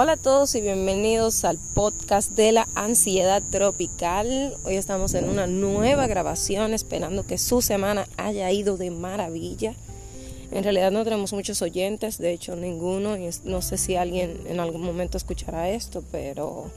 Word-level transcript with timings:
Hola 0.00 0.12
a 0.12 0.16
todos 0.16 0.54
y 0.54 0.60
bienvenidos 0.60 1.44
al 1.44 1.58
podcast 1.58 2.30
de 2.30 2.52
la 2.52 2.68
ansiedad 2.76 3.42
tropical. 3.50 4.56
Hoy 4.62 4.76
estamos 4.76 5.12
en 5.14 5.28
una 5.28 5.48
nueva 5.48 6.06
grabación 6.06 6.72
esperando 6.72 7.26
que 7.26 7.36
su 7.36 7.62
semana 7.62 8.06
haya 8.16 8.48
ido 8.52 8.76
de 8.76 8.92
maravilla. 8.92 9.74
En 10.52 10.62
realidad 10.62 10.92
no 10.92 11.02
tenemos 11.02 11.32
muchos 11.32 11.62
oyentes, 11.62 12.18
de 12.18 12.30
hecho 12.30 12.54
ninguno, 12.54 13.16
y 13.16 13.28
no 13.42 13.60
sé 13.60 13.76
si 13.76 13.96
alguien 13.96 14.40
en 14.46 14.60
algún 14.60 14.82
momento 14.82 15.16
escuchará 15.16 15.68
esto, 15.68 16.04
pero 16.12 16.70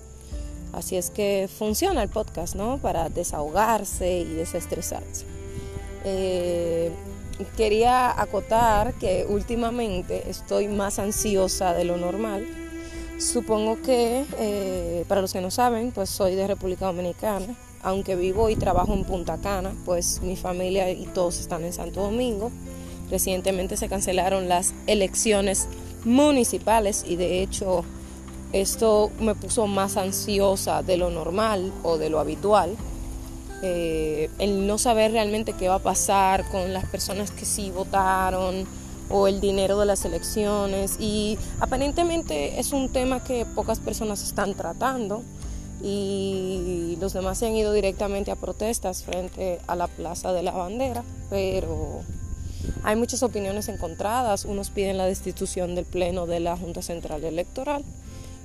así 0.73 0.95
es 0.95 1.11
que 1.11 1.47
funciona 1.47 2.01
el 2.01 2.09
podcast, 2.09 2.55
¿no? 2.55 2.79
Para 2.79 3.09
desahogarse 3.09 4.21
y 4.21 4.33
desestresarse. 4.33 5.25
Eh, 6.05 6.89
quería 7.55 8.19
acotar 8.19 8.95
que 8.95 9.27
últimamente 9.29 10.27
estoy 10.27 10.67
más 10.67 10.97
ansiosa 10.97 11.75
de 11.75 11.83
lo 11.83 11.97
normal 11.97 12.60
Supongo 13.21 13.79
que, 13.79 14.25
eh, 14.39 15.05
para 15.07 15.21
los 15.21 15.31
que 15.31 15.41
no 15.41 15.51
saben, 15.51 15.91
pues 15.91 16.09
soy 16.09 16.33
de 16.33 16.47
República 16.47 16.87
Dominicana. 16.87 17.55
Aunque 17.83 18.15
vivo 18.15 18.49
y 18.49 18.55
trabajo 18.55 18.93
en 18.93 19.03
Punta 19.03 19.37
Cana, 19.37 19.73
pues 19.85 20.21
mi 20.23 20.35
familia 20.35 20.89
y 20.89 21.05
todos 21.05 21.39
están 21.39 21.63
en 21.63 21.71
Santo 21.71 22.01
Domingo. 22.01 22.51
Recientemente 23.11 23.77
se 23.77 23.89
cancelaron 23.89 24.49
las 24.49 24.73
elecciones 24.87 25.67
municipales 26.03 27.05
y 27.07 27.15
de 27.15 27.43
hecho 27.43 27.83
esto 28.53 29.11
me 29.19 29.35
puso 29.35 29.67
más 29.67 29.97
ansiosa 29.97 30.81
de 30.81 30.97
lo 30.97 31.11
normal 31.11 31.71
o 31.83 31.99
de 31.99 32.09
lo 32.09 32.19
habitual. 32.19 32.75
Eh, 33.61 34.31
el 34.39 34.65
no 34.65 34.79
saber 34.79 35.11
realmente 35.11 35.53
qué 35.53 35.67
va 35.67 35.75
a 35.75 35.79
pasar 35.79 36.49
con 36.49 36.73
las 36.73 36.85
personas 36.85 37.29
que 37.29 37.45
sí 37.45 37.69
votaron, 37.69 38.65
o 39.11 39.27
el 39.27 39.41
dinero 39.41 39.79
de 39.79 39.85
las 39.85 40.05
elecciones 40.05 40.97
y 40.99 41.37
aparentemente 41.59 42.59
es 42.59 42.71
un 42.71 42.89
tema 42.89 43.23
que 43.23 43.45
pocas 43.45 43.79
personas 43.79 44.23
están 44.23 44.55
tratando 44.55 45.23
y 45.83 46.97
los 46.99 47.13
demás 47.13 47.39
se 47.39 47.47
han 47.47 47.55
ido 47.55 47.73
directamente 47.73 48.31
a 48.31 48.35
protestas 48.35 49.03
frente 49.03 49.59
a 49.67 49.75
la 49.75 49.87
Plaza 49.87 50.31
de 50.31 50.43
la 50.43 50.51
Bandera, 50.51 51.03
pero 51.29 52.01
hay 52.83 52.95
muchas 52.95 53.23
opiniones 53.23 53.67
encontradas, 53.67 54.45
unos 54.45 54.69
piden 54.69 54.97
la 54.97 55.05
destitución 55.05 55.75
del 55.75 55.85
Pleno 55.85 56.27
de 56.27 56.39
la 56.39 56.55
Junta 56.55 56.81
Central 56.81 57.23
Electoral 57.23 57.83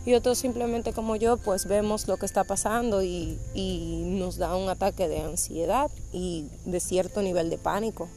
y 0.06 0.14
otros 0.14 0.38
simplemente 0.38 0.92
como 0.92 1.16
yo 1.16 1.36
pues 1.36 1.66
vemos 1.66 2.06
lo 2.06 2.16
que 2.16 2.26
está 2.26 2.44
pasando 2.44 3.02
y, 3.02 3.38
y 3.54 4.02
nos 4.06 4.36
da 4.36 4.56
un 4.56 4.68
ataque 4.68 5.08
de 5.08 5.20
ansiedad 5.20 5.90
y 6.12 6.46
de 6.64 6.80
cierto 6.80 7.22
nivel 7.22 7.50
de 7.50 7.58
pánico. 7.58 8.08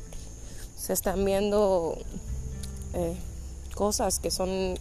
Se 0.77 0.94
están 0.94 1.25
viendo 1.25 1.97
eh, 2.94 3.16
cosas 3.76 4.20
que 4.20 4.32
son 4.32 4.78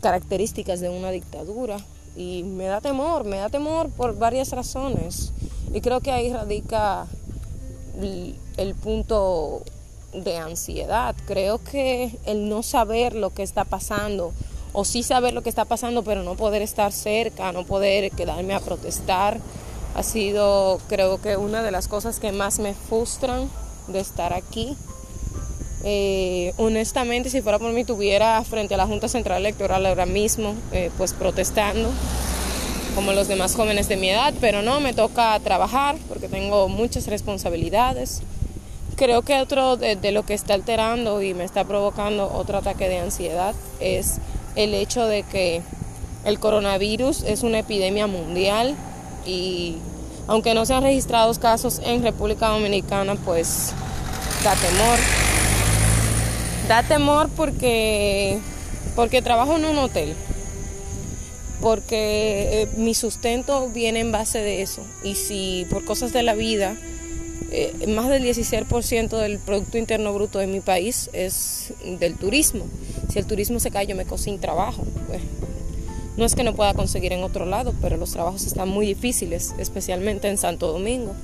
características 0.00 0.80
de 0.80 0.88
una 0.88 1.10
dictadura. 1.10 1.78
Y 2.16 2.42
me 2.42 2.64
da 2.64 2.80
temor, 2.80 3.24
me 3.24 3.36
da 3.36 3.48
temor 3.48 3.88
por 3.90 4.18
varias 4.18 4.50
razones. 4.50 5.32
Y 5.72 5.80
creo 5.80 6.00
que 6.00 6.10
ahí 6.10 6.32
radica 6.32 7.06
el, 8.56 8.74
punto 8.74 9.62
de 10.12 10.38
ansiedad. 10.38 11.14
Creo 11.26 11.58
que 11.58 12.16
el 12.26 12.48
no 12.48 12.62
saber 12.62 13.14
lo 13.14 13.30
que 13.30 13.42
está 13.42 13.64
pasando 13.64 14.32
o 14.72 14.84
sí 14.84 15.02
saber 15.02 15.34
lo 15.34 15.42
que 15.42 15.48
está 15.48 15.64
pasando 15.64 16.04
pero 16.04 16.22
no 16.22 16.36
poder 16.36 16.62
estar 16.62 16.92
cerca, 16.92 17.50
no 17.50 17.64
poder 17.64 18.12
quedarme 18.12 18.54
a 18.54 18.60
protestar 18.60 19.40
ha 19.96 20.02
sido 20.04 20.80
creo 20.86 21.20
que 21.20 21.36
una 21.36 21.64
de 21.64 21.72
las 21.72 21.88
cosas 21.88 22.20
que 22.20 22.30
más 22.30 22.60
me 22.60 22.74
frustran 22.74 23.50
de 23.88 23.98
estar 23.98 24.32
aquí 24.32 24.76
eh, 25.82 26.52
honestamente, 26.58 27.30
si 27.30 27.40
fuera 27.40 27.58
por 27.58 27.72
mí, 27.72 27.84
tuviera 27.84 28.42
frente 28.44 28.74
a 28.74 28.76
la 28.76 28.86
Junta 28.86 29.08
Central 29.08 29.38
Electoral 29.38 29.86
ahora 29.86 30.06
mismo, 30.06 30.54
eh, 30.72 30.90
pues 30.98 31.14
protestando, 31.14 31.88
como 32.94 33.12
los 33.12 33.28
demás 33.28 33.54
jóvenes 33.54 33.88
de 33.88 33.96
mi 33.96 34.10
edad, 34.10 34.34
pero 34.40 34.60
no, 34.62 34.80
me 34.80 34.92
toca 34.92 35.38
trabajar 35.40 35.96
porque 36.08 36.28
tengo 36.28 36.68
muchas 36.68 37.06
responsabilidades. 37.06 38.20
Creo 38.96 39.22
que 39.22 39.40
otro 39.40 39.76
de, 39.76 40.12
lo 40.12 40.26
que 40.26 40.34
está 40.34 40.52
alterando 40.52 41.22
y 41.22 41.32
me 41.32 41.44
está 41.44 41.64
provocando 41.64 42.30
otro 42.30 42.58
ataque 42.58 42.88
de 42.88 42.98
ansiedad 42.98 43.54
es 43.80 44.18
el 44.56 44.74
hecho 44.74 45.06
de 45.06 45.22
que 45.22 45.62
el 46.26 46.38
coronavirus 46.38 47.22
es 47.22 47.42
una 47.42 47.60
epidemia 47.60 48.06
mundial 48.06 48.76
y 49.24 49.76
aunque 50.26 50.52
no 50.52 50.66
se 50.66 50.74
han 50.74 50.82
registrado 50.82 51.32
casos 51.36 51.80
en 51.82 52.02
República 52.02 52.48
Dominicana, 52.48 53.14
pues 53.14 53.72
da 54.44 54.54
temor 54.56 55.29
da 56.70 56.84
temor 56.84 57.28
porque, 57.36 58.38
porque 58.94 59.22
trabajo 59.22 59.56
en 59.56 59.64
un 59.64 59.76
hotel, 59.78 60.14
porque 61.60 62.62
eh, 62.62 62.68
mi 62.76 62.94
sustento 62.94 63.68
viene 63.70 63.98
en 63.98 64.12
base 64.12 64.38
de 64.38 64.62
eso. 64.62 64.82
Y 65.02 65.16
si 65.16 65.66
por 65.68 65.84
cosas 65.84 66.12
de 66.12 66.22
la 66.22 66.34
vida, 66.34 66.76
eh, 67.50 67.88
más 67.88 68.08
del 68.08 68.22
16% 68.22 69.18
del 69.18 69.40
Producto 69.40 69.78
Interno 69.78 70.14
Bruto 70.14 70.38
de 70.38 70.46
mi 70.46 70.60
país 70.60 71.10
es 71.12 71.72
del 71.98 72.14
turismo. 72.14 72.66
Si 73.12 73.18
el 73.18 73.26
turismo 73.26 73.58
se 73.58 73.72
cae, 73.72 73.88
yo 73.88 73.96
me 73.96 74.04
quedo 74.04 74.18
sin 74.18 74.38
trabajo. 74.38 74.84
Pues, 75.08 75.22
no 76.16 76.24
es 76.24 76.36
que 76.36 76.44
no 76.44 76.54
pueda 76.54 76.72
conseguir 76.74 77.12
en 77.12 77.24
otro 77.24 77.46
lado, 77.46 77.74
pero 77.82 77.96
los 77.96 78.12
trabajos 78.12 78.46
están 78.46 78.68
muy 78.68 78.86
difíciles, 78.86 79.56
especialmente 79.58 80.28
en 80.28 80.38
Santo 80.38 80.70
Domingo. 80.70 81.16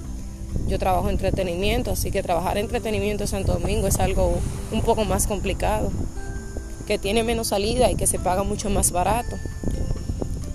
Yo 0.66 0.78
trabajo 0.78 1.09
en 1.09 1.15
entretenimiento, 1.15 1.93
así 1.93 2.10
que 2.10 2.22
trabajar 2.22 2.59
en 2.59 2.65
entretenimiento 2.65 3.25
en 3.25 3.28
Santo 3.28 3.53
Domingo 3.53 3.87
es 3.87 4.00
algo 4.00 4.38
un 4.72 4.82
poco 4.82 5.04
más 5.04 5.27
complicado, 5.27 5.93
que 6.87 6.99
tiene 6.99 7.22
menos 7.22 7.49
salida 7.49 7.91
y 7.91 7.94
que 7.94 8.06
se 8.06 8.19
paga 8.19 8.43
mucho 8.43 8.69
más 8.69 8.91
barato. 8.91 9.37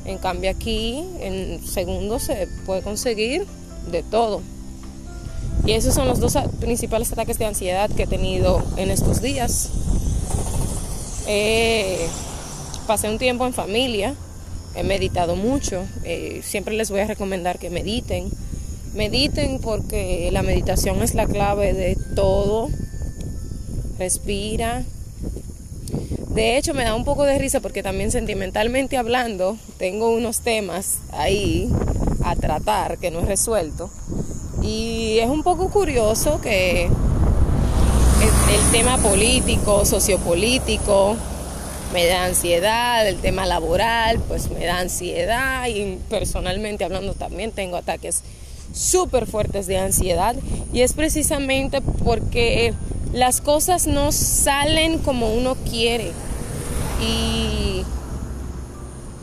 En 0.03 0.17
cambio 0.17 0.49
aquí 0.51 1.01
en 1.21 1.65
segundos 1.65 2.23
se 2.23 2.47
puede 2.65 2.81
conseguir 2.81 3.45
de 3.89 4.03
todo. 4.03 4.41
Y 5.65 5.73
esos 5.73 5.93
son 5.93 6.07
los 6.07 6.19
dos 6.19 6.37
principales 6.59 7.11
ataques 7.11 7.37
de 7.37 7.45
ansiedad 7.45 7.89
que 7.89 8.03
he 8.03 8.07
tenido 8.07 8.61
en 8.77 8.89
estos 8.91 9.21
días. 9.21 9.69
pasé 12.87 13.09
un 13.09 13.17
tiempo 13.17 13.45
en 13.45 13.53
familia, 13.53 14.15
he 14.75 14.83
meditado 14.83 15.35
mucho, 15.35 15.83
eh, 16.03 16.41
siempre 16.43 16.73
les 16.75 16.89
voy 16.89 16.99
a 16.99 17.07
recomendar 17.07 17.59
que 17.59 17.69
mediten 17.69 18.29
Mediten 18.93 19.59
porque 19.59 20.29
la 20.31 20.43
meditación 20.43 21.01
es 21.01 21.13
la 21.13 21.25
clave 21.25 21.73
de 21.73 21.97
todo. 22.15 22.69
Respira. 23.97 24.83
De 26.33 26.57
hecho, 26.57 26.73
me 26.73 26.83
da 26.83 26.95
un 26.95 27.03
poco 27.03 27.25
de 27.25 27.37
risa 27.37 27.59
porque 27.59 27.83
también 27.83 28.11
sentimentalmente 28.11 28.97
hablando, 28.97 29.57
tengo 29.77 30.11
unos 30.11 30.39
temas 30.39 30.99
ahí 31.11 31.69
a 32.23 32.35
tratar 32.35 32.97
que 32.97 33.11
no 33.11 33.19
he 33.19 33.25
resuelto. 33.25 33.89
Y 34.61 35.19
es 35.19 35.29
un 35.29 35.43
poco 35.43 35.69
curioso 35.69 36.39
que 36.39 36.85
el, 36.85 38.71
tema 38.71 38.97
político, 38.97 39.85
sociopolítico, 39.85 41.17
me 41.93 42.05
da 42.05 42.25
ansiedad, 42.25 43.07
el 43.07 43.17
tema 43.17 43.45
laboral, 43.45 44.19
pues 44.27 44.49
me 44.49 44.65
da 44.65 44.79
ansiedad 44.79 45.67
y 45.67 45.97
personalmente 46.09 46.85
hablando 46.85 47.13
también 47.13 47.51
tengo 47.51 47.75
ataques 47.75 48.23
súper 48.73 49.25
fuertes 49.25 49.67
de 49.67 49.77
ansiedad 49.77 50.35
y 50.73 50.81
es 50.81 50.93
precisamente 50.93 51.81
porque 51.81 52.73
las 53.13 53.41
cosas 53.41 53.87
no 53.87 54.11
salen 54.11 54.99
como 54.99 55.33
uno 55.33 55.55
quiere 55.69 56.11
y, 57.01 57.83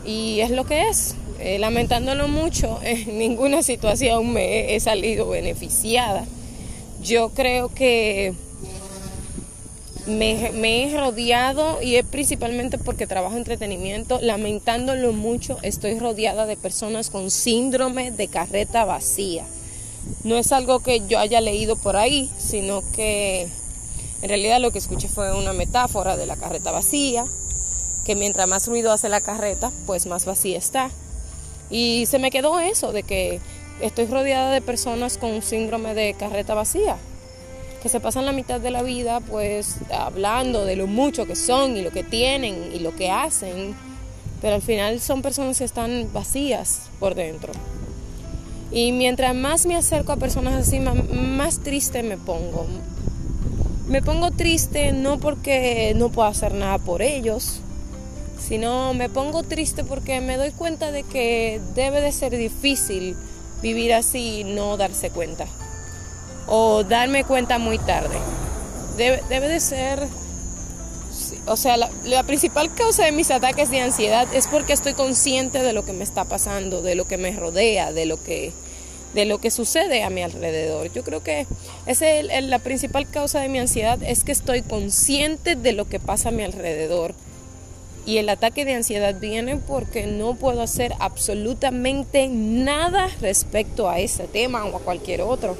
y 0.04 0.40
es 0.40 0.50
lo 0.50 0.64
que 0.64 0.88
es. 0.88 1.14
Eh, 1.40 1.58
lamentándolo 1.60 2.26
mucho, 2.26 2.80
en 2.82 3.18
ninguna 3.18 3.62
situación 3.62 4.32
me 4.32 4.74
he 4.74 4.80
salido 4.80 5.28
beneficiada. 5.28 6.24
Yo 7.02 7.30
creo 7.30 7.68
que 7.68 8.34
me, 10.08 10.84
he 10.84 10.98
rodeado 10.98 11.82
y 11.82 11.96
es 11.96 12.04
principalmente 12.04 12.78
porque 12.78 13.06
trabajo 13.06 13.34
en 13.34 13.40
entretenimiento, 13.40 14.18
lamentándolo 14.20 15.12
mucho, 15.12 15.58
estoy 15.62 15.98
rodeada 15.98 16.46
de 16.46 16.56
personas 16.56 17.10
con 17.10 17.30
síndrome 17.30 18.10
de 18.10 18.28
carreta 18.28 18.84
vacía. 18.84 19.44
No 20.24 20.36
es 20.36 20.52
algo 20.52 20.80
que 20.80 21.06
yo 21.06 21.18
haya 21.18 21.40
leído 21.40 21.76
por 21.76 21.96
ahí, 21.96 22.30
sino 22.38 22.82
que 22.92 23.48
en 24.22 24.28
realidad 24.28 24.60
lo 24.60 24.70
que 24.70 24.78
escuché 24.78 25.08
fue 25.08 25.36
una 25.36 25.52
metáfora 25.52 26.16
de 26.16 26.26
la 26.26 26.36
carreta 26.36 26.72
vacía, 26.72 27.24
que 28.04 28.14
mientras 28.14 28.48
más 28.48 28.66
ruido 28.66 28.92
hace 28.92 29.08
la 29.08 29.20
carreta, 29.20 29.70
pues 29.86 30.06
más 30.06 30.24
vacía 30.24 30.58
está. 30.58 30.90
Y 31.70 32.06
se 32.06 32.18
me 32.18 32.30
quedó 32.30 32.58
eso, 32.60 32.92
de 32.92 33.02
que 33.02 33.40
estoy 33.80 34.06
rodeada 34.06 34.50
de 34.50 34.62
personas 34.62 35.18
con 35.18 35.42
síndrome 35.42 35.94
de 35.94 36.14
carreta 36.14 36.54
vacía 36.54 36.96
que 37.82 37.88
se 37.88 38.00
pasan 38.00 38.26
la 38.26 38.32
mitad 38.32 38.60
de 38.60 38.70
la 38.70 38.82
vida 38.82 39.20
pues 39.20 39.76
hablando 39.90 40.64
de 40.64 40.76
lo 40.76 40.86
mucho 40.86 41.26
que 41.26 41.36
son 41.36 41.76
y 41.76 41.82
lo 41.82 41.90
que 41.90 42.04
tienen 42.04 42.70
y 42.74 42.80
lo 42.80 42.94
que 42.94 43.10
hacen, 43.10 43.74
pero 44.40 44.56
al 44.56 44.62
final 44.62 45.00
son 45.00 45.22
personas 45.22 45.58
que 45.58 45.64
están 45.64 46.10
vacías 46.12 46.90
por 46.98 47.14
dentro. 47.14 47.52
Y 48.70 48.92
mientras 48.92 49.34
más 49.34 49.66
me 49.66 49.76
acerco 49.76 50.12
a 50.12 50.16
personas 50.16 50.54
así, 50.54 50.78
más, 50.80 51.60
triste 51.60 52.02
me 52.02 52.18
pongo. 52.18 52.66
Me 53.88 54.02
pongo 54.02 54.30
triste 54.30 54.92
no 54.92 55.18
porque 55.18 55.94
no 55.96 56.10
puedo 56.10 56.28
hacer 56.28 56.52
nada 56.52 56.78
por 56.78 57.00
ellos, 57.00 57.60
sino 58.38 58.92
me 58.92 59.08
pongo 59.08 59.42
triste 59.42 59.84
porque 59.84 60.20
me 60.20 60.36
doy 60.36 60.50
cuenta 60.50 60.92
de 60.92 61.02
que 61.04 61.60
debe 61.74 62.02
de 62.02 62.12
ser 62.12 62.36
difícil 62.36 63.16
vivir 63.62 63.94
así 63.94 64.40
y 64.40 64.44
no 64.44 64.76
darse 64.76 65.08
cuenta. 65.08 65.46
O 66.48 66.84
darme 66.84 67.24
cuenta 67.24 67.58
muy 67.58 67.78
tarde. 67.78 68.16
Debe, 68.96 69.48
de 69.48 69.60
ser... 69.60 70.06
O 71.46 71.56
sea, 71.56 71.76
la, 71.76 72.22
principal 72.24 72.74
causa 72.74 73.04
de 73.04 73.12
mis 73.12 73.30
ataques 73.30 73.70
de 73.70 73.80
ansiedad 73.80 74.26
es 74.34 74.46
porque 74.46 74.72
estoy 74.72 74.94
consciente 74.94 75.62
de 75.62 75.72
lo 75.72 75.84
que 75.84 75.92
me 75.92 76.04
está 76.04 76.24
pasando, 76.24 76.82
de 76.82 76.94
lo 76.94 77.06
que 77.06 77.16
me 77.16 77.32
rodea, 77.32 77.92
de 77.92 78.06
lo 78.06 78.22
que, 78.22 78.52
de 79.14 79.24
lo 79.24 79.38
que 79.38 79.50
sucede 79.50 80.02
a 80.02 80.10
mi 80.10 80.22
alrededor. 80.22 80.92
Yo 80.92 81.04
creo 81.04 81.22
que 81.22 81.46
es 81.86 82.02
la 82.44 82.58
principal 82.58 83.10
causa 83.10 83.40
de 83.40 83.48
mi 83.48 83.58
ansiedad, 83.58 83.98
es 84.02 84.24
que 84.24 84.32
estoy 84.32 84.62
consciente 84.62 85.54
de 85.54 85.72
lo 85.72 85.88
que 85.88 86.00
pasa 86.00 86.28
a 86.28 86.32
mi 86.32 86.42
alrededor 86.42 87.14
y 88.08 88.16
el 88.16 88.30
ataque 88.30 88.64
de 88.64 88.72
ansiedad 88.72 89.14
viene 89.20 89.58
porque 89.58 90.06
no 90.06 90.34
puedo 90.34 90.62
hacer 90.62 90.94
absolutamente 90.98 92.26
nada 92.28 93.10
respecto 93.20 93.90
a 93.90 93.98
ese 93.98 94.26
tema 94.26 94.64
o 94.64 94.74
a 94.74 94.80
cualquier 94.80 95.20
otro. 95.20 95.58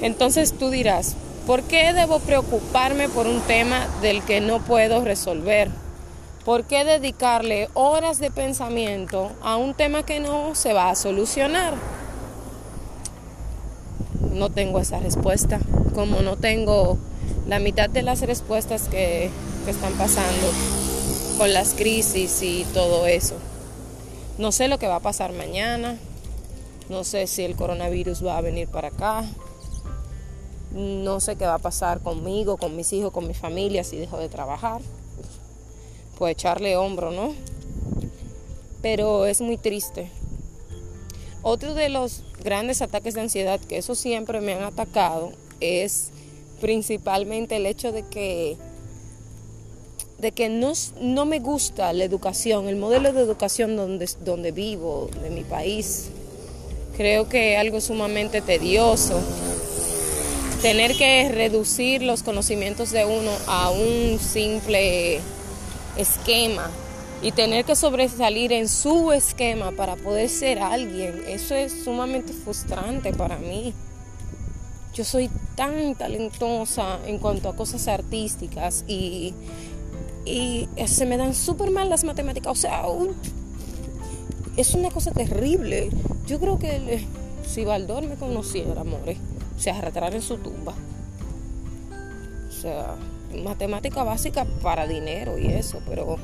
Entonces 0.00 0.52
tú 0.52 0.70
dirás, 0.70 1.16
¿por 1.46 1.62
qué 1.62 1.92
debo 1.92 2.20
preocuparme 2.20 3.08
por 3.08 3.26
un 3.26 3.40
tema 3.40 3.88
del 4.00 4.22
que 4.22 4.40
no 4.40 4.60
puedo 4.60 5.04
resolver? 5.04 5.70
¿Por 6.44 6.64
qué 6.64 6.84
dedicarle 6.84 7.68
horas 7.74 8.20
de 8.20 8.30
pensamiento 8.30 9.32
a 9.42 9.56
un 9.56 9.74
tema 9.74 10.04
que 10.04 10.20
no 10.20 10.54
se 10.54 10.72
va 10.72 10.90
a 10.90 10.94
solucionar? 10.94 11.74
No 14.32 14.50
tengo 14.50 14.78
esa 14.78 15.00
respuesta, 15.00 15.58
como 15.94 16.22
no 16.22 16.36
tengo 16.36 16.96
la 17.46 17.58
mitad 17.58 17.90
de 17.90 18.02
las 18.02 18.20
respuestas 18.20 18.88
que, 18.88 19.30
están 19.66 19.92
pasando 19.98 20.50
con 21.36 21.52
las 21.52 21.74
crisis 21.74 22.40
y 22.40 22.64
todo 22.72 23.06
eso. 23.06 23.34
No 24.38 24.50
sé 24.50 24.66
lo 24.66 24.78
que 24.78 24.86
va 24.86 24.96
a 24.96 25.00
pasar 25.00 25.34
mañana, 25.34 25.98
no 26.88 27.04
sé 27.04 27.26
si 27.26 27.42
el 27.42 27.54
coronavirus 27.54 28.24
va 28.24 28.38
a 28.38 28.40
venir 28.40 28.68
para 28.68 28.88
acá, 28.88 29.26
no 30.72 31.20
sé 31.20 31.36
qué 31.36 31.46
va 31.46 31.54
a 31.54 31.58
pasar 31.58 32.00
conmigo, 32.00 32.56
con 32.56 32.76
mis 32.76 32.92
hijos, 32.92 33.12
con 33.12 33.26
mi 33.26 33.34
familia 33.34 33.84
si 33.84 33.96
dejo 33.96 34.18
de 34.18 34.28
trabajar. 34.28 34.80
Pues 36.18 36.32
echarle 36.32 36.76
hombro, 36.76 37.10
¿no? 37.10 37.34
Pero 38.82 39.26
es 39.26 39.40
muy 39.40 39.56
triste. 39.56 40.10
Otro 41.42 41.74
de 41.74 41.88
los 41.88 42.24
grandes 42.42 42.82
ataques 42.82 43.14
de 43.14 43.22
ansiedad 43.22 43.60
que 43.60 43.78
eso 43.78 43.94
siempre 43.94 44.40
me 44.40 44.54
han 44.54 44.64
atacado 44.64 45.32
es 45.60 46.10
principalmente 46.60 47.56
el 47.56 47.66
hecho 47.66 47.92
de 47.92 48.02
que 48.02 48.56
de 50.18 50.32
que 50.32 50.48
no, 50.48 50.72
no 51.00 51.26
me 51.26 51.38
gusta 51.38 51.92
la 51.92 52.02
educación, 52.02 52.68
el 52.68 52.76
modelo 52.76 53.12
de 53.12 53.20
educación 53.20 53.76
donde, 53.76 54.08
donde 54.24 54.50
vivo, 54.50 55.08
de 55.22 55.30
mi 55.30 55.44
país. 55.44 56.08
Creo 56.96 57.28
que 57.28 57.54
es 57.54 57.60
algo 57.60 57.80
sumamente 57.80 58.40
tedioso. 58.40 59.20
Tener 60.62 60.96
que 60.96 61.28
reducir 61.28 62.02
los 62.02 62.22
conocimientos 62.22 62.90
de 62.90 63.04
uno 63.04 63.30
a 63.46 63.70
un 63.70 64.18
simple 64.18 65.20
esquema 65.96 66.70
y 67.22 67.32
tener 67.32 67.64
que 67.64 67.76
sobresalir 67.76 68.52
en 68.52 68.68
su 68.68 69.12
esquema 69.12 69.72
para 69.72 69.96
poder 69.96 70.28
ser 70.28 70.58
alguien, 70.58 71.22
eso 71.28 71.54
es 71.54 71.84
sumamente 71.84 72.32
frustrante 72.32 73.12
para 73.12 73.38
mí. 73.38 73.72
Yo 74.94 75.04
soy 75.04 75.30
tan 75.54 75.94
talentosa 75.94 76.98
en 77.06 77.18
cuanto 77.18 77.48
a 77.48 77.56
cosas 77.56 77.86
artísticas 77.86 78.84
y 78.88 79.34
y 80.28 80.68
se 80.86 81.06
me 81.06 81.16
dan 81.16 81.34
súper 81.34 81.70
mal 81.70 81.88
las 81.88 82.04
matemáticas. 82.04 82.52
O 82.52 82.54
sea, 82.54 82.82
es 84.56 84.74
una 84.74 84.90
cosa 84.90 85.10
terrible. 85.12 85.90
Yo 86.26 86.38
creo 86.38 86.58
que 86.58 87.04
si 87.46 87.64
Baldor 87.64 88.04
me 88.04 88.16
conociera, 88.16 88.82
amores, 88.82 89.16
se 89.58 89.70
arrastrara 89.70 90.14
en 90.14 90.22
su 90.22 90.38
tumba. 90.38 90.74
O 92.48 92.52
sea, 92.52 92.96
matemática 93.42 94.04
básica 94.04 94.46
para 94.62 94.86
dinero 94.86 95.38
y 95.38 95.48
eso, 95.48 95.80
pero 95.88 96.16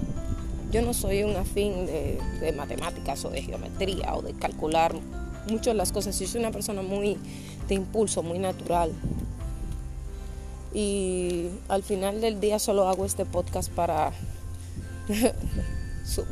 yo 0.73 0.83
no 0.83 0.95
soy 0.95 1.23
un 1.23 1.37
afín 1.37 1.87
de, 1.87 2.19
de 2.41 2.53
matemáticas 2.53 3.25
o 3.25 3.31
de 3.31 3.43
geometría 3.43 4.15
o 4.15 4.23
de 4.23 4.33
calcular 4.33 4.95
muchas 5.49 5.67
de 5.67 5.75
las 5.75 5.93
cosas. 5.93 6.19
Yo 6.19 6.27
soy 6.27 6.41
una 6.41 6.51
persona 6.51 6.83
muy 6.83 7.19
de 7.69 7.75
impulso, 7.75 8.23
muy 8.23 8.39
natural 8.39 8.93
y 10.75 11.47
al 11.69 11.85
final 11.85 12.21
del 12.21 12.41
día 12.41 12.59
solo 12.59 12.89
hago 12.89 13.07
este 13.07 13.25
podcast 13.25 13.71
para 13.71 14.11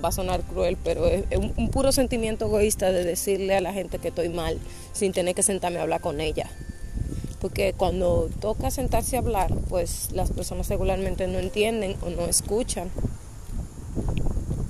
va 0.05 0.09
a 0.09 0.13
sonar 0.13 0.43
cruel, 0.43 0.77
pero 0.83 1.07
es 1.07 1.25
un, 1.39 1.71
puro 1.71 1.93
sentimiento 1.93 2.47
egoísta 2.47 2.91
de 2.91 3.05
decirle 3.05 3.55
a 3.57 3.61
la 3.61 3.73
gente 3.73 3.99
que 3.99 4.09
estoy 4.09 4.29
mal 4.29 4.59
sin 4.93 5.13
tener 5.13 5.37
que 5.37 5.45
sentarme 5.45 5.79
a 5.79 5.83
hablar 5.83 6.01
con 6.01 6.21
ella. 6.21 6.51
Porque 7.43 7.75
cuando 7.77 8.31
toca 8.41 8.71
sentarse 8.71 9.17
a 9.17 9.19
hablar, 9.19 9.53
pues 9.69 10.13
las 10.13 10.31
personas 10.31 10.69
regularmente 10.69 11.27
no 11.27 11.41
entienden 11.41 11.97
o 12.01 12.09
no 12.09 12.23
escuchan. 12.27 12.89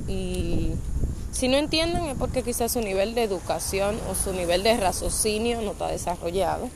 Y 0.09 0.71
si 1.33 1.49
no 1.49 1.59
entienden 1.59 2.07
es 2.07 2.17
porque 2.17 2.43
quizás 2.43 2.73
su 2.73 2.81
nivel 2.81 3.15
de 3.15 3.25
educación 3.25 3.99
o 4.11 4.15
su 4.15 4.33
nivel 4.33 4.63
de 4.63 4.77
raciocinio 4.79 5.61
no 5.61 5.73
está 5.73 5.89
desarrollado 5.89 6.71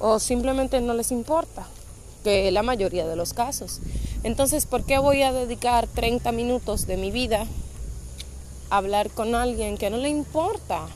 o 0.00 0.18
simplemente 0.18 0.80
no 0.80 0.94
les 0.94 1.12
importa, 1.12 1.66
que 2.24 2.48
es 2.48 2.52
la 2.52 2.62
mayoría 2.62 3.06
de 3.06 3.14
los 3.14 3.34
casos. 3.34 3.80
Entonces, 4.24 4.66
¿por 4.66 4.84
qué 4.84 4.98
voy 4.98 5.22
a 5.22 5.32
dedicar 5.32 5.86
30 5.86 6.32
minutos 6.32 6.86
de 6.88 6.96
mi 6.96 7.12
vida 7.12 7.46
a 8.70 8.76
hablar 8.76 9.10
con 9.10 9.36
alguien 9.36 9.76
que 9.76 9.90
no 9.90 9.96
le 9.96 10.08
importa? 10.08 10.86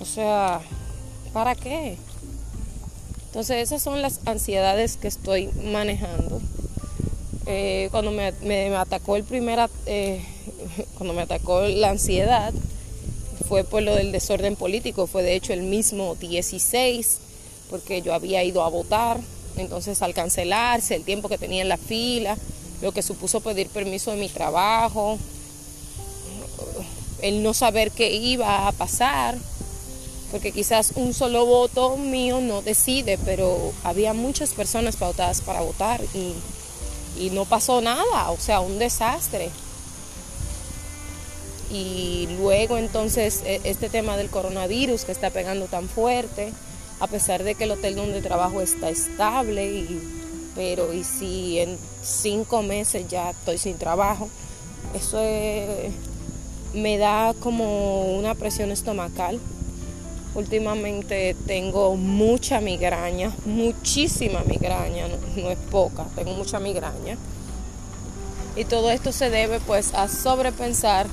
O 0.00 0.04
sea, 0.04 0.60
¿para 1.34 1.54
qué? 1.56 1.98
Entonces, 3.26 3.56
esas 3.56 3.82
son 3.82 4.00
las 4.00 4.20
ansiedades 4.24 4.96
que 4.96 5.08
estoy 5.08 5.50
manejando. 5.64 6.40
Eh, 7.46 7.88
cuando 7.90 8.12
me, 8.12 8.76
atacó 8.76 9.16
el 9.16 9.24
primer, 9.24 9.68
eh, 9.84 10.24
cuando 10.96 11.12
me 11.12 11.22
atacó 11.22 11.62
la 11.62 11.90
ansiedad, 11.90 12.54
fue 13.48 13.64
por 13.64 13.82
lo 13.82 13.94
del 13.94 14.12
desorden 14.12 14.56
político, 14.56 15.06
fue 15.06 15.22
de 15.22 15.34
hecho 15.34 15.52
el 15.52 15.62
mismo 15.62 16.14
16 16.14 17.18
porque 17.68 18.00
yo 18.00 18.14
había 18.14 18.44
ido 18.44 18.62
a 18.62 18.68
votar, 18.68 19.20
entonces 19.56 20.00
al 20.00 20.14
cancelarse 20.14 20.94
el 20.94 21.02
tiempo 21.02 21.28
que 21.28 21.38
tenía 21.38 21.62
en 21.62 21.68
la 21.68 21.76
fila, 21.76 22.38
lo 22.80 22.92
que 22.92 23.02
supuso 23.02 23.40
pedir 23.40 23.68
permiso 23.68 24.12
de 24.12 24.18
mi 24.18 24.28
trabajo, 24.28 25.18
el 27.20 27.42
no 27.42 27.52
saber 27.52 27.90
qué 27.90 28.14
iba 28.14 28.68
a 28.68 28.72
pasar, 28.72 29.36
porque 30.34 30.50
quizás 30.50 30.94
un 30.96 31.14
solo 31.14 31.46
voto 31.46 31.96
mío 31.96 32.40
no 32.40 32.60
decide, 32.60 33.18
pero 33.24 33.72
había 33.84 34.14
muchas 34.14 34.50
personas 34.50 34.96
pautadas 34.96 35.40
para 35.40 35.60
votar 35.60 36.00
y, 36.12 37.30
no 37.30 37.44
pasó 37.44 37.80
nada, 37.80 38.32
o 38.32 38.36
sea, 38.36 38.58
un 38.58 38.80
desastre. 38.80 39.48
Y 41.70 42.26
luego 42.40 42.78
entonces 42.78 43.42
e, 43.44 43.60
este 43.62 43.88
tema 43.88 44.16
del 44.16 44.28
coronavirus 44.28 45.04
que 45.04 45.12
está 45.12 45.30
pegando 45.30 45.66
tan 45.66 45.88
fuerte, 45.88 46.52
a 46.98 47.06
pesar 47.06 47.44
de 47.44 47.54
que 47.54 47.62
el 47.62 47.70
hotel 47.70 47.94
donde 47.94 48.20
trabajo 48.20 48.60
está 48.60 48.90
estable, 48.90 49.86
pero 50.56 50.92
y 50.92 51.04
si 51.04 51.60
en 51.60 51.78
cinco 52.02 52.62
meses 52.62 53.06
ya 53.06 53.30
estoy 53.30 53.56
sin 53.56 53.78
trabajo, 53.78 54.28
eso 54.96 55.22
me 56.74 56.98
da 56.98 57.34
como 57.38 58.16
una 58.16 58.34
presión 58.34 58.72
estomacal. 58.72 59.38
Últimamente 60.34 61.36
tengo 61.46 61.94
mucha 61.94 62.60
migraña, 62.60 63.32
muchísima 63.44 64.42
migraña, 64.44 65.06
no, 65.36 65.50
es 65.50 65.58
poca, 65.70 66.06
tengo 66.16 66.32
mucha 66.34 66.58
migraña. 66.58 67.16
Y 68.56 68.64
todo 68.64 68.90
esto 68.90 69.12
se 69.12 69.30
debe 69.30 69.60
pues 69.60 69.94
a 69.94 70.08
sobrepensar, 70.08 71.06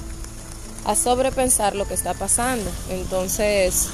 a 0.85 0.95
sobrepensar 0.95 1.75
lo 1.75 1.87
que 1.87 1.93
está 1.93 2.15
pasando. 2.15 2.69
Entonces, 2.89 3.89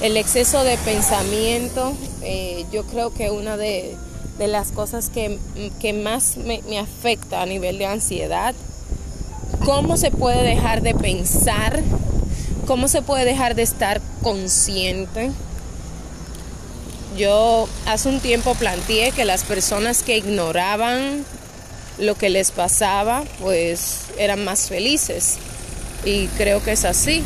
el 0.00 0.16
exceso 0.16 0.64
de 0.64 0.76
pensamiento, 0.78 1.92
eh, 2.22 2.64
yo 2.72 2.84
creo 2.84 3.14
que 3.14 3.30
una 3.30 3.56
de, 3.56 3.96
las 4.38 4.72
cosas 4.72 5.10
que, 5.10 5.38
más 5.92 6.36
me, 6.36 6.60
me, 6.68 6.80
afecta 6.80 7.42
a 7.42 7.46
nivel 7.46 7.78
de 7.78 7.86
ansiedad, 7.86 8.52
cómo 9.64 9.96
se 9.96 10.10
puede 10.10 10.42
dejar 10.42 10.82
de 10.82 10.94
pensar, 10.96 11.80
cómo 12.72 12.88
se 12.88 13.02
puede 13.02 13.26
dejar 13.26 13.54
de 13.54 13.60
estar 13.60 14.00
consciente. 14.22 15.30
Yo 17.18 17.68
hace 17.84 18.08
un 18.08 18.18
tiempo 18.18 18.54
planteé 18.54 19.12
que 19.12 19.26
las 19.26 19.44
personas 19.44 20.02
que 20.02 20.16
ignoraban 20.16 21.22
lo 21.98 22.14
que 22.14 22.30
les 22.30 22.50
pasaba, 22.50 23.24
pues 23.40 24.04
eran 24.16 24.42
más 24.46 24.70
felices. 24.70 25.36
Y 26.06 26.28
creo 26.38 26.64
que 26.64 26.72
es 26.72 26.86
así. 26.86 27.22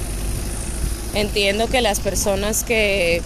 Entiendo 1.15 1.69
que 1.69 1.81
las 1.81 2.00
personas 2.00 2.65
que 2.65 3.23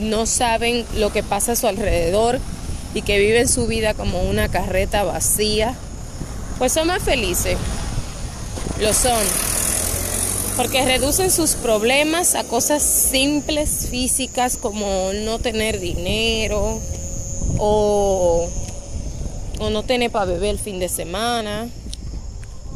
no 0.00 0.26
saben 0.26 0.84
lo 0.96 1.12
que 1.12 1.22
pasa 1.22 1.52
a 1.52 1.56
su 1.56 1.68
alrededor 1.68 2.40
y 2.92 3.02
que 3.02 3.20
viven 3.20 3.46
su 3.46 3.68
vida 3.68 3.94
como 3.94 4.20
una 4.22 4.48
carreta 4.48 5.04
vacía, 5.04 5.76
pues 6.58 6.72
son 6.72 6.88
más 6.88 7.04
felices. 7.04 7.56
Lo 8.80 8.92
son. 8.92 9.45
Porque 10.56 10.84
reducen 10.84 11.30
sus 11.30 11.54
problemas 11.54 12.34
a 12.34 12.44
cosas 12.44 12.82
simples, 12.82 13.88
físicas, 13.90 14.56
como 14.56 15.12
no 15.12 15.38
tener 15.38 15.80
dinero 15.80 16.80
o, 17.58 18.48
o 19.60 19.70
no 19.70 19.82
tener 19.82 20.10
para 20.10 20.24
beber 20.24 20.50
el 20.50 20.58
fin 20.58 20.78
de 20.78 20.88
semana 20.88 21.68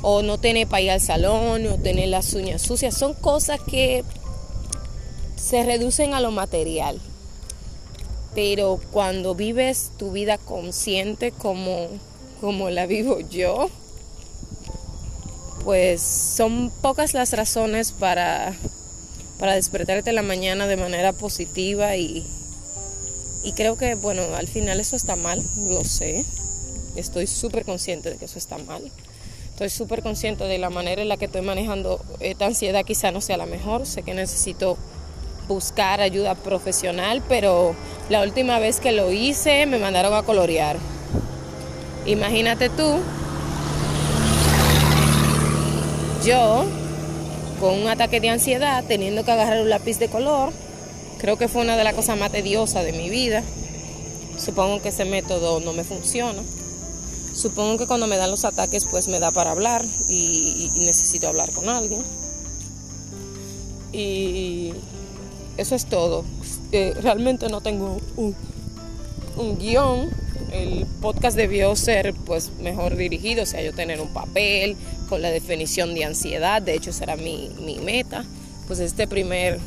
o 0.03 0.23
no 0.23 0.39
tener 0.39 0.67
para 0.67 0.83
ir 0.83 0.91
al 0.91 1.01
salón 1.01 1.67
o 1.67 1.79
tener 1.79 2.09
las 2.09 2.35
uñas 2.35 2.63
sucias. 2.63 2.97
Son 2.97 3.15
cosas 3.15 3.61
que 3.61 4.05
se 5.37 5.63
reducen 5.65 6.15
a 6.15 6.21
lo 6.21 6.31
material. 6.31 7.01
Pero 8.35 8.79
cuando 8.93 9.35
vives 9.35 9.91
tu 9.99 10.13
vida 10.13 10.39
consciente 10.39 11.33
como, 11.33 11.89
como 12.41 12.71
la 12.71 12.87
vivo 12.87 13.19
yo, 13.21 13.69
pues 15.65 16.01
son 16.03 16.71
pocas 16.83 17.15
las 17.15 17.33
razones 17.33 17.93
para, 17.93 18.55
para 19.39 19.55
despertarte 19.55 20.13
la 20.13 20.23
mañana 20.23 20.67
de 20.67 20.77
manera 20.77 21.13
positiva 21.13 21.97
y, 21.97 22.27
y 23.45 23.53
creo 23.53 23.77
que, 23.77 23.95
bueno, 23.95 24.23
al 24.37 24.49
final 24.49 24.81
eso 24.81 24.97
está 24.97 25.17
mal, 25.17 25.43
lo 25.69 25.85
sé. 25.85 26.25
Estoy 26.97 27.27
súper 27.27 27.65
consciente 27.65 28.11
de 28.11 28.17
que 28.17 28.25
eso 28.25 28.39
está 28.39 28.59
mal. 28.59 28.83
Estoy 29.51 29.71
súper 29.71 30.03
consciente 30.03 30.45
de 30.45 30.59
la 30.59 30.71
manera 30.71 31.03
en 31.03 31.09
la 31.09 31.17
que 31.17 31.27
estoy 31.27 31.43
manejando 31.43 32.01
esta 32.21 32.47
ansiedad, 32.47 32.85
quizá 32.85 33.13
no 33.13 33.21
sea 33.21 33.37
la 33.37 33.47
mejor. 33.47 33.87
Sé 33.87 34.03
que 34.03 34.15
necesito 34.15 34.79
buscar 35.49 36.01
ayuda 36.01 36.35
profesional, 36.35 37.23
pero 37.29 37.75
la 38.09 38.23
última 38.23 38.59
vez 38.59 38.81
que 38.81 38.93
lo 38.93 39.11
hice 39.11 39.67
me 39.67 39.79
mandaron 39.79 40.15
a 40.15 40.23
colorear. 40.23 40.79
Imagínate 42.07 42.71
tú, 42.71 43.01
yo 46.25 46.65
con 47.61 47.75
un 47.75 47.89
ataque 47.89 48.21
de 48.21 48.31
ansiedad, 48.31 48.85
teniendo 48.87 49.25
que 49.25 49.31
agarrar 49.31 49.63
un 49.63 49.69
lápiz 49.69 49.99
de 49.99 50.09
color, 50.09 50.53
creo 51.19 51.37
que 51.37 51.49
fue 51.49 51.63
una 51.63 51.77
de 51.77 51.85
las 51.85 51.95
cosas 51.95 52.19
más 52.19 52.33
tediosas 52.33 52.85
de 52.85 52.93
mi 52.93 53.11
vida. 53.11 53.43
Supongo 54.39 54.81
que 54.81 54.89
ese 54.89 55.05
método 55.05 55.61
no 55.61 55.73
me 55.73 55.85
funciona. 55.85 56.43
Supongo 57.35 57.79
que 57.79 57.87
cuando 57.87 58.07
me 58.07 58.17
dan 58.17 58.31
los 58.31 58.45
ataques 58.45 58.87
pues 58.91 59.09
me 59.09 59.21
da 59.21 59.31
para 59.31 59.51
hablar 59.51 59.85
y, 60.09 60.71
necesito 60.77 61.29
hablar 61.29 61.51
con 61.53 61.69
alguien. 61.69 62.03
Y 63.93 64.73
eso 65.57 65.75
es 65.75 65.87
todo. 65.87 66.25
Eh, 66.73 66.95
realmente 67.03 67.49
no 67.49 67.61
tengo 67.61 67.99
un, 68.17 68.35
un 69.37 69.59
guion. 69.59 70.11
El 70.51 70.87
podcast 71.01 71.37
debió 71.37 71.77
ser 71.77 72.15
pues 72.27 72.51
mejor 72.61 72.97
dirigido, 72.97 73.45
o 73.45 73.47
sea, 73.47 73.63
yo 73.63 73.73
tener 73.73 74.01
un 74.01 74.13
papel 74.13 74.77
con 75.09 75.23
la 75.23 75.31
definición 75.31 75.95
de 75.95 76.05
ansiedad, 76.05 76.61
de 76.61 76.75
hecho 76.75 76.93
será 76.93 77.17
mi, 77.17 77.51
mi 77.65 77.79
meta. 77.79 78.25
Pues 78.67 78.81
este 78.81 79.07
primer 79.07 79.59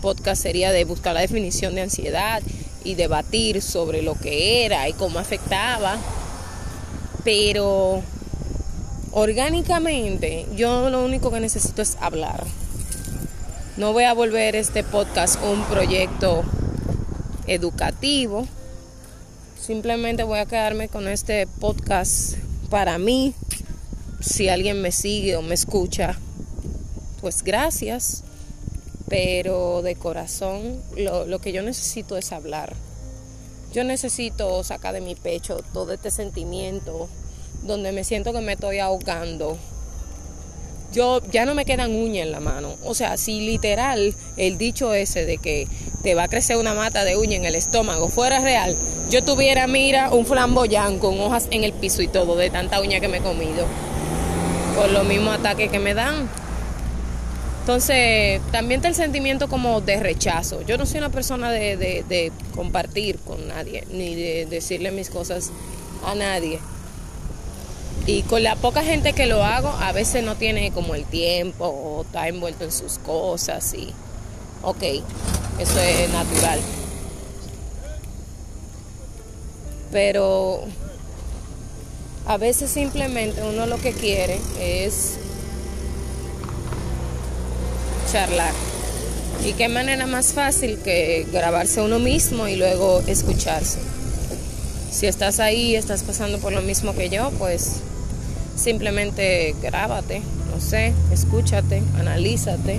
podcast 0.00 0.42
sería 0.42 0.72
de 0.72 0.84
buscar 0.84 1.14
la 1.14 1.20
definición 1.20 1.74
de 1.74 1.82
ansiedad 1.82 2.42
y 2.84 2.94
debatir 2.94 3.62
sobre 3.62 4.02
lo 4.02 4.14
que 4.14 4.64
era 4.64 4.88
y 4.88 4.92
cómo 4.92 5.18
afectaba. 5.18 5.96
Pero 7.24 8.02
orgánicamente 9.12 10.46
yo 10.56 10.90
lo 10.90 11.04
único 11.04 11.30
que 11.30 11.40
necesito 11.40 11.82
es 11.82 11.96
hablar. 12.00 12.44
No 13.76 13.92
voy 13.92 14.04
a 14.04 14.12
volver 14.12 14.56
este 14.56 14.84
podcast 14.84 15.42
un 15.42 15.64
proyecto 15.64 16.44
educativo. 17.46 18.46
Simplemente 19.64 20.24
voy 20.24 20.40
a 20.40 20.44
quedarme 20.44 20.90
con 20.90 21.08
este 21.08 21.46
podcast 21.46 22.34
para 22.68 22.98
mí. 22.98 23.32
Si 24.20 24.50
alguien 24.50 24.82
me 24.82 24.92
sigue 24.92 25.36
o 25.36 25.42
me 25.42 25.54
escucha, 25.54 26.18
pues 27.22 27.42
gracias. 27.42 28.24
Pero 29.08 29.80
de 29.80 29.94
corazón 29.94 30.82
lo, 30.98 31.24
lo 31.24 31.38
que 31.38 31.52
yo 31.52 31.62
necesito 31.62 32.18
es 32.18 32.30
hablar. 32.30 32.74
Yo 33.72 33.84
necesito 33.84 34.62
sacar 34.64 34.92
de 34.92 35.00
mi 35.00 35.14
pecho 35.14 35.64
todo 35.72 35.94
este 35.94 36.10
sentimiento 36.10 37.08
donde 37.62 37.92
me 37.92 38.04
siento 38.04 38.34
que 38.34 38.42
me 38.42 38.52
estoy 38.52 38.80
ahogando 38.80 39.56
yo 40.94 41.20
ya 41.30 41.44
no 41.44 41.54
me 41.54 41.64
quedan 41.64 41.94
uñas 41.94 42.26
en 42.26 42.32
la 42.32 42.40
mano. 42.40 42.76
O 42.84 42.94
sea, 42.94 43.16
si 43.16 43.40
literal 43.40 44.14
el 44.36 44.56
dicho 44.56 44.94
ese 44.94 45.26
de 45.26 45.38
que 45.38 45.66
te 46.02 46.14
va 46.14 46.24
a 46.24 46.28
crecer 46.28 46.56
una 46.56 46.72
mata 46.72 47.04
de 47.04 47.16
uña 47.16 47.36
en 47.36 47.44
el 47.44 47.56
estómago 47.56 48.08
fuera 48.08 48.40
real, 48.40 48.76
yo 49.10 49.22
tuviera, 49.24 49.66
mira, 49.66 50.10
un 50.10 50.24
flamboyán 50.24 50.98
con 50.98 51.20
hojas 51.20 51.48
en 51.50 51.64
el 51.64 51.72
piso 51.72 52.00
y 52.02 52.08
todo 52.08 52.36
de 52.36 52.50
tanta 52.50 52.80
uña 52.80 53.00
que 53.00 53.08
me 53.08 53.18
he 53.18 53.20
comido. 53.20 53.66
Por 54.76 54.90
los 54.90 55.04
mismos 55.04 55.38
ataques 55.38 55.70
que 55.70 55.78
me 55.78 55.94
dan. 55.94 56.28
Entonces, 57.60 58.40
también 58.52 58.78
está 58.78 58.88
el 58.88 58.94
sentimiento 58.94 59.48
como 59.48 59.80
de 59.80 59.98
rechazo. 59.98 60.62
Yo 60.62 60.76
no 60.76 60.84
soy 60.84 60.98
una 60.98 61.08
persona 61.08 61.50
de, 61.50 61.76
de 61.76 62.32
compartir 62.54 63.18
con 63.20 63.48
nadie, 63.48 63.84
ni 63.90 64.14
de 64.14 64.46
decirle 64.46 64.90
mis 64.90 65.10
cosas 65.10 65.50
a 66.04 66.14
nadie. 66.14 66.60
Y 68.06 68.22
con 68.22 68.42
la 68.42 68.54
poca 68.56 68.82
gente 68.82 69.14
que 69.14 69.26
lo 69.26 69.42
hago, 69.42 69.68
a 69.68 69.92
veces 69.92 70.22
no 70.22 70.36
tiene 70.36 70.72
como 70.72 70.94
el 70.94 71.06
tiempo 71.06 71.66
o 71.66 72.02
está 72.02 72.28
envuelto 72.28 72.64
en 72.64 72.72
sus 72.72 72.98
cosas 72.98 73.72
y, 73.72 73.92
ok, 74.62 74.82
eso 75.58 75.80
es 75.80 76.10
natural. 76.10 76.60
Pero 79.90 80.64
a 82.26 82.36
veces 82.36 82.70
simplemente 82.70 83.42
uno 83.42 83.64
lo 83.66 83.78
que 83.78 83.92
quiere 83.92 84.38
es 84.60 85.16
charlar. 88.12 88.52
Y 89.46 89.54
qué 89.54 89.68
manera 89.68 90.06
más 90.06 90.34
fácil 90.34 90.78
que 90.78 91.26
grabarse 91.32 91.80
uno 91.80 91.98
mismo 91.98 92.48
y 92.48 92.56
luego 92.56 93.02
escucharse. 93.06 93.78
Si 94.90 95.06
estás 95.06 95.40
ahí, 95.40 95.74
estás 95.74 96.02
pasando 96.02 96.38
por 96.38 96.52
lo 96.52 96.60
mismo 96.60 96.94
que 96.94 97.08
yo, 97.08 97.30
pues 97.38 97.80
Simplemente 98.56 99.54
grábate, 99.60 100.22
no 100.54 100.60
sé, 100.60 100.92
escúchate, 101.12 101.82
analízate. 101.98 102.78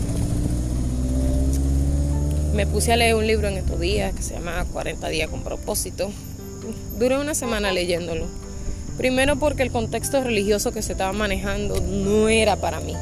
Me 2.54 2.66
puse 2.66 2.94
a 2.94 2.96
leer 2.96 3.16
un 3.16 3.28
libro 3.28 3.50
en 3.50 3.58
estos 3.58 3.80
días 3.80 4.14
que 4.14 4.22
se 4.22 4.36
llama 4.36 4.66
40 4.72 5.08
días 5.10 5.30
con 5.30 5.44
propósito. 5.44 6.10
Duré 6.98 7.20
una 7.20 7.36
semana 7.36 7.72
leyéndolo. 7.72 8.26
Primero 8.98 9.36
porque 9.36 9.64
el 9.64 9.72
contexto 9.72 10.24
religioso 10.24 10.72
que 10.72 10.82
se 10.82 10.94
estaba 10.94 11.12
manejando 11.12 11.82
no 11.82 12.30
era 12.30 12.56
para 12.56 12.80
mí. 12.80 12.94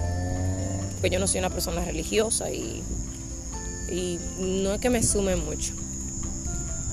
Porque 0.95 1.11
yo 1.11 1.19
no 1.19 1.27
soy 1.27 1.39
una 1.39 1.51
persona 1.51 1.85
religiosa 1.85 2.49
y, 2.49 2.81
y 3.91 4.19
no 4.39 4.73
es 4.73 4.79
que 4.79 4.89
me 4.89 5.03
sume 5.03 5.35
mucho. 5.35 5.73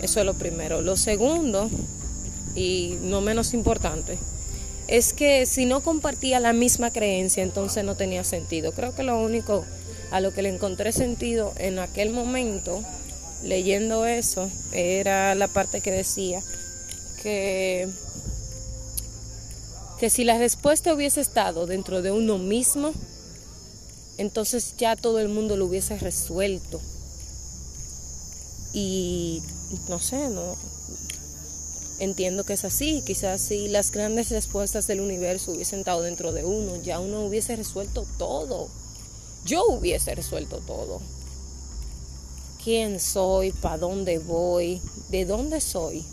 Eso 0.03 0.21
es 0.21 0.27
lo 0.27 0.35
primero. 0.35 0.83
Lo 0.83 0.97
segundo, 0.97 1.71
y 2.55 2.97
no 3.03 3.21
menos 3.21 3.55
importante, 3.55 4.19
es 4.91 5.13
que 5.13 5.47
si 5.47 5.67
no 5.67 5.83
compartía 5.83 6.41
la 6.41 6.53
misma 6.53 6.91
creencia, 6.91 7.45
entonces 7.45 7.85
no 7.85 7.95
tenía 7.95 8.25
sentido. 8.25 8.73
Creo 8.73 8.93
que 8.93 9.05
lo 9.05 9.19
único 9.21 9.65
a 10.11 10.21
lo 10.21 10.35
que 10.35 10.43
le 10.43 10.49
encontré 10.49 10.91
sentido 10.91 11.55
en 11.59 11.79
aquel 11.79 12.11
momento, 12.11 12.83
leyendo 13.45 14.05
eso, 14.05 14.51
era 14.73 15.37
la 15.37 15.47
parte 15.47 15.81
que 15.81 15.93
decía 15.93 16.43
que, 17.23 17.89
que 20.01 20.11
si 20.11 20.25
la 20.25 20.39
respuesta 20.39 20.93
hubiese 20.93 21.21
estado 21.21 21.67
dentro 21.67 22.03
de 22.03 22.11
uno 22.11 22.39
mismo, 22.39 22.93
entonces 24.19 24.75
ya 24.77 24.97
todo 24.97 25.21
el 25.21 25.29
mundo 25.29 25.57
lo 25.57 25.67
hubiese 25.67 25.97
resuelto. 25.99 26.81
Y 28.73 29.41
no 29.89 30.01
sé, 30.01 30.29
no, 30.31 30.57
entiendo 32.01 32.45
que 32.45 32.55
es 32.55 32.65
así. 32.65 33.03
Quizás 33.07 33.41
si 33.41 33.69
las 33.69 33.93
grandes 33.93 34.31
respuestas 34.31 34.87
del 34.87 35.01
universo 35.01 35.53
hubiesen 35.53 35.81
estado 35.81 36.03
dentro 36.03 36.33
de 36.33 36.45
uno, 36.45 36.77
ya 36.83 36.99
uno 36.99 37.25
hubiese 37.25 37.55
resuelto 37.55 38.05
todo. 38.19 38.69
Yo 39.45 39.65
hubiese 39.67 40.15
resuelto 40.15 40.59
todo. 40.67 41.01
¿Quién 42.63 43.01
soy? 43.01 43.53
¿Para 43.53 43.79
dónde 43.79 44.19
voy? 44.19 44.83
¿De 45.09 45.25
dónde 45.25 45.61
soy? 45.61 46.05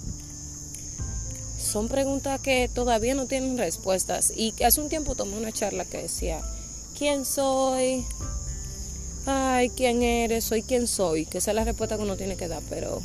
Son 1.60 1.90
preguntas 1.90 2.40
que 2.40 2.70
todavía 2.74 3.16
no 3.16 3.26
tienen 3.26 3.58
respuestas. 3.58 4.32
Y 4.36 4.54
hace 4.64 4.80
un 4.80 4.90
tiempo 4.90 5.16
tomé 5.16 5.38
una 5.38 5.52
charla 5.52 5.84
que 5.84 6.04
decía, 6.04 6.42
¿quién 6.98 7.26
soy? 7.26 8.06
Ay, 9.26 9.70
¿quién 9.72 10.04
eres? 10.04 10.46
Soy 10.46 10.64
quién 10.64 10.88
soy. 10.88 11.26
Que 11.26 11.40
esa 11.40 11.52
es 11.52 11.56
la 11.56 11.66
respuesta 11.66 11.98
que 11.98 12.04
uno 12.04 12.16
tiene 12.16 12.38
que 12.38 12.48
dar, 12.48 12.64
pero... 12.70 13.02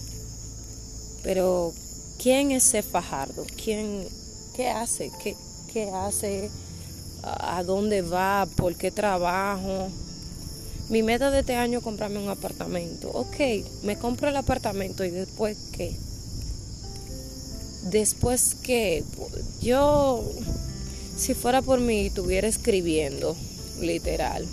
Pero 1.24 1.72
¿Quién 2.18 2.50
es 2.50 2.66
ese 2.66 2.82
Fajardo? 2.82 3.44
¿Quién, 3.62 4.06
¿Qué 4.54 4.68
hace? 4.68 5.10
¿Qué, 5.22 5.36
qué 5.72 5.90
hace? 5.90 6.50
¿A 7.22 7.62
dónde 7.62 8.02
va? 8.02 8.46
¿Por 8.56 8.74
qué 8.76 8.90
trabajo? 8.90 9.88
Mi 10.88 11.02
meta 11.02 11.30
de 11.30 11.40
este 11.40 11.54
año 11.54 11.78
es 11.78 11.84
comprarme 11.84 12.18
un 12.18 12.28
apartamento. 12.28 13.08
Ok, 13.10 13.36
me 13.82 13.96
compro 13.96 14.28
el 14.28 14.36
apartamento 14.36 15.04
y 15.04 15.10
después 15.10 15.56
qué? 15.72 15.96
Después 17.84 18.56
qué? 18.62 19.02
Yo 19.60 20.22
Si 21.16 21.34
fuera 21.34 21.62
por 21.62 21.80
mí, 21.80 22.06
estuviera 22.06 22.48
escribiendo, 22.48 23.36
literal. 23.80 24.46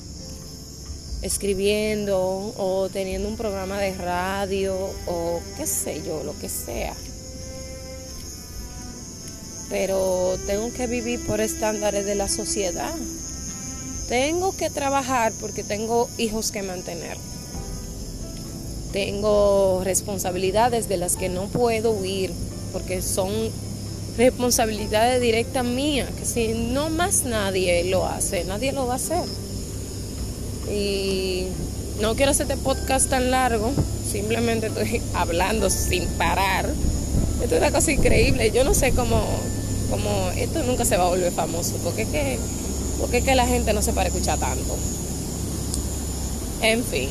Escribiendo 1.21 2.53
o 2.57 2.89
teniendo 2.89 3.27
un 3.27 3.35
programa 3.35 3.79
de 3.79 3.93
radio 3.95 4.75
o 5.07 5.41
qué 5.57 5.65
sé 5.65 6.01
yo, 6.05 6.23
lo 6.23 6.37
que 6.37 6.47
sea. 6.47 6.95
Pero 9.69 10.37
tengo 10.47 10.71
que 10.73 10.87
vivir 10.87 11.25
por 11.25 11.41
estándares 11.41 12.05
de 12.05 12.15
la 12.15 12.27
sociedad. 12.27 12.95
Tengo 14.07 14.55
que 14.55 14.69
trabajar 14.69 15.33
porque 15.39 15.63
tengo 15.63 16.09
hijos 16.17 16.51
que 16.51 16.63
mantener. 16.63 17.17
Tengo 18.91 19.81
responsabilidades 19.83 20.89
de 20.89 20.97
las 20.97 21.15
que 21.15 21.29
no 21.29 21.45
puedo 21.47 21.91
huir 21.91 22.31
porque 22.73 23.01
son 23.01 23.31
responsabilidades 24.17 25.21
directas 25.21 25.63
mías, 25.63 26.09
que 26.17 26.25
si 26.25 26.49
no 26.49 26.89
más 26.89 27.23
nadie 27.23 27.85
lo 27.85 28.05
hace, 28.05 28.43
nadie 28.43 28.71
lo 28.71 28.87
va 28.87 28.93
a 28.93 28.95
hacer. 28.97 29.23
Y 30.69 31.45
no 32.01 32.15
quiero 32.15 32.31
hacer 32.31 32.49
este 32.49 32.61
podcast 32.61 33.09
tan 33.09 33.31
largo, 33.31 33.71
simplemente 34.11 34.67
estoy 34.67 35.01
hablando 35.13 35.69
sin 35.69 36.05
parar. 36.17 36.69
Esto 37.41 37.55
es 37.55 37.61
una 37.61 37.71
cosa 37.71 37.91
increíble, 37.91 38.51
yo 38.51 38.63
no 38.63 38.73
sé 38.73 38.91
cómo, 38.91 39.23
cómo 39.89 40.31
esto 40.35 40.61
nunca 40.63 40.83
se 40.85 40.97
va 40.97 41.05
a 41.05 41.09
volver 41.09 41.31
famoso, 41.31 41.77
porque 41.83 42.01
es 42.01 42.09
que, 42.09 42.39
porque 42.99 43.19
es 43.19 43.23
que 43.23 43.35
la 43.35 43.47
gente 43.47 43.73
no 43.73 43.81
se 43.81 43.93
para 43.93 44.09
escuchar 44.09 44.37
tanto. 44.39 44.77
En 46.61 46.83
fin. 46.83 47.09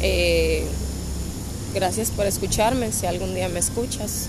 Eh, 0.00 0.64
gracias 1.74 2.10
por 2.10 2.26
escucharme, 2.26 2.92
si 2.92 3.06
algún 3.06 3.34
día 3.34 3.48
me 3.48 3.58
escuchas. 3.58 4.28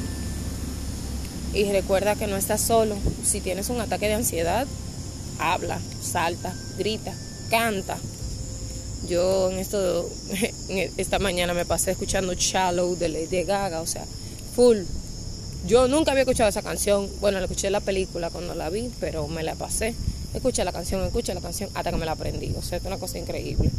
Y 1.54 1.72
recuerda 1.72 2.16
que 2.16 2.26
no 2.26 2.36
estás 2.36 2.62
solo. 2.62 2.96
Si 3.24 3.42
tienes 3.42 3.70
un 3.70 3.80
ataque 3.80 4.08
de 4.08 4.16
ansiedad, 4.16 4.66
habla, 5.38 5.80
salta, 6.02 6.54
grita, 6.80 7.14
canta. 7.52 7.98
Yo 9.08 9.52
en 9.52 9.60
esto, 9.60 10.10
esta 10.98 11.20
mañana 11.20 11.54
me 11.54 11.66
pasé 11.66 11.92
escuchando 11.92 12.34
Shallow 12.34 12.96
de 12.96 13.10
Lady 13.10 13.44
Gaga, 13.44 13.82
o 13.82 13.88
sea, 13.88 14.06
full. 14.54 14.80
Yo 15.66 15.88
nunca 15.88 16.12
había 16.12 16.24
escuchado 16.24 16.50
esa 16.50 16.62
canción. 16.62 17.10
Bueno, 17.22 17.40
la 17.40 17.46
escuché 17.46 17.68
en 17.68 17.74
la 17.74 17.80
película 17.80 18.30
cuando 18.30 18.54
la 18.54 18.70
vi, 18.70 18.92
pero 19.00 19.28
me 19.28 19.44
la 19.44 19.56
pasé. 19.56 19.96
Escuché 20.34 20.64
la 20.66 20.72
canción, 20.72 21.04
escuché 21.04 21.34
la 21.34 21.42
canción 21.42 21.70
hasta 21.74 21.92
que 21.92 21.98
me 21.98 22.06
la 22.06 22.14
aprendí. 22.14 22.54
O 22.58 22.62
sea, 22.62 22.78
es 22.78 22.86
una 22.86 22.98
cosa 22.98 23.18
increíble. 23.18 23.72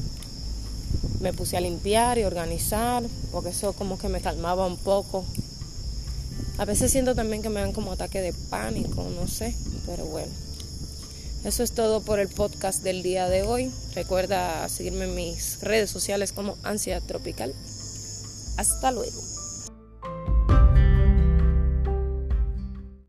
Me 1.21 1.33
puse 1.33 1.57
a 1.57 1.61
limpiar 1.61 2.19
y 2.19 2.25
organizar, 2.25 3.03
porque 3.33 3.51
eso 3.51 3.73
como 3.73 3.99
que 3.99 4.09
me 4.09 4.21
calmaba 4.21 4.67
un 4.67 4.77
poco. 4.77 5.25
A 6.59 6.65
veces 6.65 6.91
siento 6.91 7.15
también 7.15 7.43
que 7.43 7.49
me 7.49 7.61
dan 7.61 7.73
como 7.73 7.93
ataque 7.93 8.21
de 8.21 8.33
pánico, 8.33 9.09
no 9.15 9.27
sé, 9.27 9.55
pero 9.87 10.05
bueno. 10.05 10.33
Eso 11.45 11.63
es 11.63 11.73
todo 11.73 12.01
por 12.01 12.21
el 12.21 12.29
podcast 12.29 12.83
del 12.83 13.03
día 13.03 13.29
de 13.29 13.43
hoy. 13.43 13.71
Recuerda 13.95 14.67
seguirme 14.69 15.05
en 15.05 15.15
mis 15.15 15.61
redes 15.61 15.91
sociales 15.91 16.33
como 16.33 16.57
Ansiedad 16.63 17.03
Tropical. 17.03 17.53
Hasta 18.57 18.91
luego. 18.93 19.34